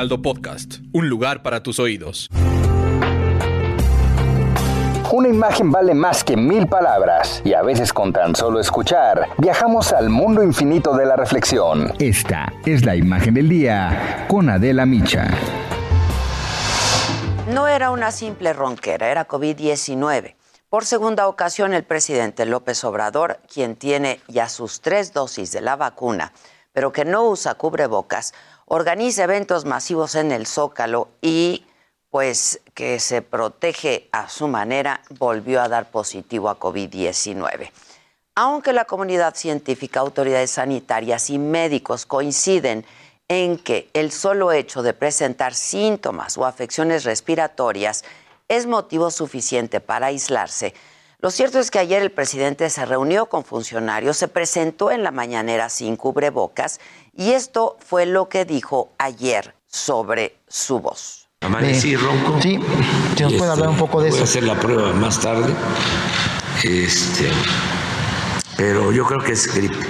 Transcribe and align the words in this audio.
Heraldo 0.00 0.22
Podcast, 0.22 0.76
un 0.94 1.10
lugar 1.10 1.42
para 1.42 1.62
tus 1.62 1.78
oídos. 1.78 2.30
Una 5.12 5.28
imagen 5.28 5.70
vale 5.70 5.92
más 5.92 6.24
que 6.24 6.38
mil 6.38 6.66
palabras 6.66 7.42
y 7.44 7.52
a 7.52 7.60
veces 7.60 7.92
con 7.92 8.10
tan 8.10 8.34
solo 8.34 8.60
escuchar 8.60 9.28
viajamos 9.36 9.92
al 9.92 10.08
mundo 10.08 10.42
infinito 10.42 10.96
de 10.96 11.04
la 11.04 11.16
reflexión. 11.16 11.92
Esta 11.98 12.50
es 12.64 12.82
la 12.86 12.96
imagen 12.96 13.34
del 13.34 13.50
día 13.50 14.24
con 14.26 14.48
Adela 14.48 14.86
Micha. 14.86 15.28
No 17.52 17.68
era 17.68 17.90
una 17.90 18.10
simple 18.10 18.54
ronquera, 18.54 19.10
era 19.10 19.28
COVID-19. 19.28 20.34
Por 20.70 20.86
segunda 20.86 21.28
ocasión, 21.28 21.74
el 21.74 21.84
presidente 21.84 22.46
López 22.46 22.82
Obrador, 22.84 23.40
quien 23.52 23.76
tiene 23.76 24.18
ya 24.28 24.48
sus 24.48 24.80
tres 24.80 25.12
dosis 25.12 25.52
de 25.52 25.60
la 25.60 25.76
vacuna, 25.76 26.32
pero 26.72 26.90
que 26.90 27.04
no 27.04 27.24
usa 27.24 27.54
cubrebocas, 27.54 28.32
organiza 28.72 29.24
eventos 29.24 29.64
masivos 29.64 30.14
en 30.14 30.30
el 30.30 30.46
Zócalo 30.46 31.08
y 31.20 31.66
pues 32.08 32.60
que 32.72 33.00
se 33.00 33.20
protege 33.20 34.08
a 34.12 34.28
su 34.28 34.46
manera, 34.46 35.02
volvió 35.18 35.60
a 35.60 35.68
dar 35.68 35.90
positivo 35.90 36.48
a 36.48 36.58
COVID-19. 36.58 37.72
Aunque 38.36 38.72
la 38.72 38.84
comunidad 38.84 39.34
científica, 39.34 39.98
autoridades 39.98 40.52
sanitarias 40.52 41.30
y 41.30 41.38
médicos 41.40 42.06
coinciden 42.06 42.86
en 43.26 43.58
que 43.58 43.90
el 43.92 44.12
solo 44.12 44.52
hecho 44.52 44.82
de 44.82 44.94
presentar 44.94 45.54
síntomas 45.54 46.38
o 46.38 46.46
afecciones 46.46 47.02
respiratorias 47.02 48.04
es 48.46 48.66
motivo 48.66 49.10
suficiente 49.10 49.80
para 49.80 50.06
aislarse, 50.06 50.74
lo 51.20 51.30
cierto 51.30 51.58
es 51.58 51.70
que 51.70 51.78
ayer 51.78 52.00
el 52.02 52.10
presidente 52.10 52.70
se 52.70 52.86
reunió 52.86 53.26
con 53.26 53.44
funcionarios, 53.44 54.16
se 54.16 54.28
presentó 54.28 54.90
en 54.90 55.02
la 55.02 55.10
mañanera 55.10 55.68
sin 55.68 55.96
cubrebocas 55.96 56.80
y 57.14 57.32
esto 57.32 57.76
fue 57.84 58.06
lo 58.06 58.28
que 58.28 58.44
dijo 58.44 58.90
ayer 58.98 59.54
sobre 59.66 60.36
su 60.48 60.80
voz. 60.80 61.28
Amanecí 61.42 61.96
ronco. 61.96 62.40
Sí, 62.40 62.58
si 63.16 63.22
nos 63.22 63.34
puede 63.34 63.50
hablar 63.50 63.68
un 63.70 63.76
poco 63.78 64.02
de 64.02 64.10
voy 64.10 64.18
eso. 64.18 64.24
a 64.24 64.28
hacer 64.28 64.44
la 64.44 64.58
prueba 64.58 64.92
más 64.92 65.20
tarde. 65.20 65.54
Este, 66.64 67.30
pero 68.56 68.92
yo 68.92 69.06
creo 69.06 69.22
que 69.22 69.32
es 69.32 69.54
gripe. 69.54 69.86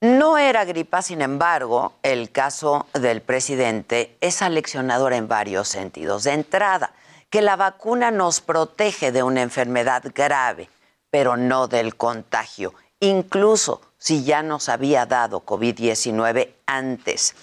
No 0.00 0.36
era 0.36 0.64
gripa, 0.64 1.00
sin 1.00 1.22
embargo, 1.22 1.92
el 2.02 2.32
caso 2.32 2.86
del 2.94 3.20
presidente 3.22 4.16
es 4.20 4.42
aleccionador 4.42 5.12
en 5.12 5.28
varios 5.28 5.68
sentidos. 5.68 6.24
De 6.24 6.32
entrada, 6.32 6.92
que 7.32 7.40
la 7.40 7.56
vacuna 7.56 8.10
nos 8.10 8.42
protege 8.42 9.10
de 9.10 9.22
una 9.22 9.40
enfermedad 9.40 10.02
grave, 10.14 10.68
pero 11.08 11.38
no 11.38 11.66
del 11.66 11.96
contagio, 11.96 12.74
incluso 13.00 13.80
si 13.96 14.22
ya 14.22 14.42
nos 14.42 14.68
había 14.68 15.06
dado 15.06 15.42
COVID-19 15.42 16.50
antes. 16.66 17.34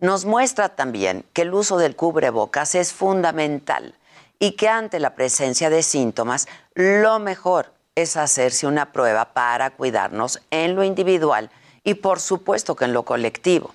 Nos 0.00 0.24
muestra 0.24 0.70
también 0.70 1.24
que 1.32 1.42
el 1.42 1.54
uso 1.54 1.78
del 1.78 1.94
cubrebocas 1.94 2.74
es 2.74 2.92
fundamental 2.92 3.94
y 4.40 4.56
que 4.56 4.68
ante 4.68 4.98
la 4.98 5.14
presencia 5.14 5.70
de 5.70 5.84
síntomas, 5.84 6.48
lo 6.74 7.20
mejor 7.20 7.72
es 7.94 8.16
hacerse 8.16 8.66
una 8.66 8.92
prueba 8.92 9.32
para 9.32 9.70
cuidarnos 9.70 10.40
en 10.50 10.74
lo 10.74 10.82
individual 10.82 11.52
y 11.84 11.94
por 11.94 12.18
supuesto 12.18 12.74
que 12.74 12.86
en 12.86 12.92
lo 12.92 13.04
colectivo. 13.04 13.72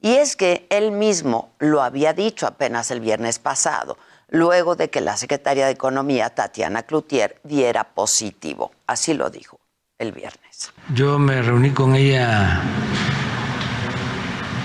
Y 0.00 0.14
es 0.14 0.34
que 0.34 0.66
él 0.68 0.90
mismo 0.90 1.52
lo 1.60 1.80
había 1.80 2.12
dicho 2.12 2.48
apenas 2.48 2.90
el 2.90 2.98
viernes 2.98 3.38
pasado 3.38 3.96
luego 4.32 4.74
de 4.74 4.90
que 4.90 5.00
la 5.00 5.16
secretaria 5.16 5.66
de 5.66 5.72
Economía, 5.72 6.30
Tatiana 6.30 6.82
Cloutier, 6.82 7.40
diera 7.44 7.84
positivo. 7.84 8.72
Así 8.86 9.14
lo 9.14 9.30
dijo 9.30 9.60
el 9.98 10.10
viernes. 10.12 10.72
Yo 10.94 11.18
me 11.18 11.40
reuní 11.42 11.70
con 11.70 11.94
ella 11.94 12.60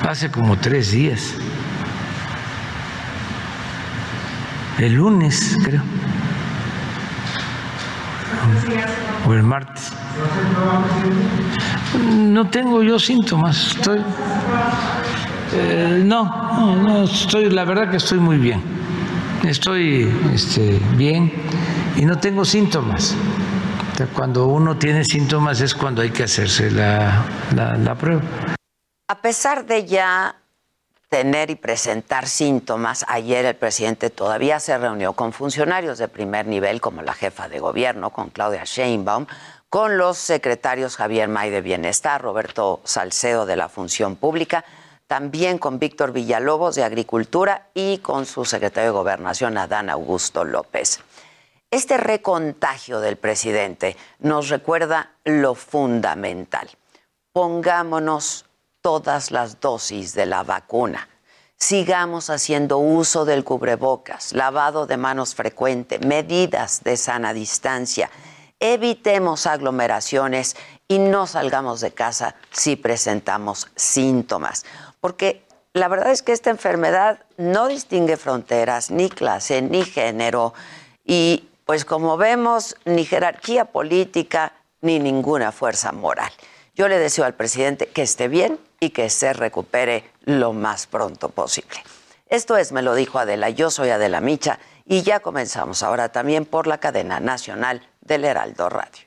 hace 0.08 0.32
como 0.32 0.58
tres 0.58 0.92
días. 0.92 1.34
El 4.80 4.94
lunes, 4.94 5.58
creo. 5.64 5.82
O 9.28 9.34
el 9.34 9.44
martes. 9.44 9.92
No 12.16 12.50
tengo 12.50 12.84
yo 12.84 12.98
síntomas. 13.00 13.76
Estoy. 13.76 14.02
Eh, 15.54 16.02
no, 16.06 16.26
no, 16.26 16.76
no, 16.76 17.04
estoy, 17.04 17.50
la 17.50 17.66
verdad 17.66 17.90
que 17.90 17.98
estoy 17.98 18.20
muy 18.20 18.38
bien. 18.38 18.77
Estoy 19.44 20.12
este, 20.34 20.80
bien 20.96 21.32
y 21.96 22.06
no 22.06 22.20
tengo 22.20 22.44
síntomas. 22.46 23.16
Cuando 24.14 24.48
uno 24.48 24.78
tiene 24.78 25.04
síntomas 25.04 25.62
es 25.62 25.74
cuando 25.74 26.02
hay 26.02 26.12
que 26.12 26.24
hacerse 26.24 26.70
la, 26.70 27.24
la- 27.56 27.78
la 27.78 27.96
prueba. 27.96 28.22
A 29.08 29.22
pesar 29.22 29.66
de 29.66 29.86
ya 29.86 30.36
tener 31.10 31.50
y 31.50 31.56
presentar 31.56 32.28
síntomas, 32.28 33.06
ayer 33.08 33.46
el 33.46 33.56
presidente 33.56 34.10
todavía 34.10 34.60
se 34.60 34.78
reunió 34.78 35.14
con 35.14 35.32
funcionarios 35.34 35.98
de 35.98 36.10
primer 36.10 36.46
nivel, 36.46 36.82
como 36.82 37.02
la 37.02 37.14
jefa 37.14 37.48
de 37.48 37.60
gobierno, 37.60 38.10
con 38.12 38.30
Claudia 38.30 38.64
Sheinbaum, 38.66 39.26
con 39.70 39.98
los 39.98 40.18
secretarios 40.18 40.98
Javier 40.98 41.30
May 41.30 41.50
de 41.50 41.62
Bienestar, 41.62 42.22
Roberto 42.22 42.82
Salcedo 42.84 43.46
de 43.46 43.56
la 43.56 43.70
Función 43.70 44.16
Pública, 44.18 44.66
también 45.08 45.58
con 45.58 45.80
Víctor 45.80 46.12
Villalobos 46.12 46.76
de 46.76 46.84
Agricultura 46.84 47.70
y 47.74 48.00
con 48.00 48.26
su 48.26 48.46
secretario 48.46 48.92
de 48.92 48.98
Gobernación, 48.98 49.58
Adán 49.58 49.90
Augusto 49.90 50.44
López. 50.44 51.00
Este 51.72 51.98
recontagio 51.98 53.00
del 53.00 53.18
presidente 53.18 53.98
nos 54.20 54.50
recuerda 54.50 55.12
lo 55.26 55.56
fundamental. 55.56 56.70
Pongámonos 57.34 58.46
todas 58.82 59.32
las 59.32 59.60
dosis 59.60 60.14
de 60.14 60.26
la 60.26 60.44
vacuna. 60.44 61.10
Sigamos 61.58 62.30
haciendo 62.30 62.78
uso 62.78 63.26
del 63.26 63.44
cubrebocas, 63.44 64.34
lavado 64.34 64.86
de 64.86 64.98
manos 64.98 65.36
frecuente, 65.36 66.00
medidas 66.00 66.84
de 66.84 66.96
sana 66.98 67.34
distancia. 67.34 68.12
Evitemos 68.60 69.48
aglomeraciones 69.48 70.56
y 70.88 71.00
no 71.00 71.28
salgamos 71.28 71.82
de 71.82 71.92
casa 71.92 72.36
si 72.52 72.76
presentamos 72.76 73.68
síntomas. 73.76 74.66
Porque 75.00 75.44
la 75.74 75.88
verdad 75.88 76.12
es 76.12 76.24
que 76.24 76.32
esta 76.32 76.50
enfermedad 76.50 77.20
no 77.38 77.68
distingue 77.68 78.18
fronteras, 78.18 78.92
ni 78.92 79.10
clase, 79.10 79.62
ni 79.62 79.84
género. 79.84 80.54
Y 81.06 81.50
pues 81.66 81.86
como 81.86 82.18
vemos, 82.18 82.76
ni 82.86 83.06
jerarquía 83.06 83.66
política, 83.66 84.54
ni 84.82 85.00
ninguna 85.00 85.52
fuerza 85.52 85.92
moral. 85.92 86.32
Yo 86.76 86.88
le 86.88 86.98
deseo 86.98 87.26
al 87.26 87.34
presidente 87.34 87.88
que 87.88 88.04
esté 88.04 88.28
bien 88.28 88.60
y 88.80 88.92
que 88.92 89.10
se 89.10 89.34
recupere 89.34 90.10
lo 90.26 90.54
más 90.54 90.88
pronto 90.88 91.30
posible. 91.30 91.78
Esto 92.28 92.58
es, 92.58 92.72
me 92.72 92.82
lo 92.82 92.94
dijo 92.94 93.20
Adela, 93.20 93.50
yo 93.50 93.72
soy 93.72 93.90
Adela 93.90 94.22
Micha 94.22 94.60
y 94.86 95.02
ya 95.02 95.20
comenzamos 95.20 95.82
ahora 95.84 96.10
también 96.10 96.46
por 96.46 96.68
la 96.68 96.78
cadena 96.78 97.20
nacional 97.20 97.88
del 98.02 98.26
Heraldo 98.26 98.70
Radio. 98.70 99.07